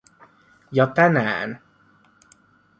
[0.71, 1.59] Ja tänään.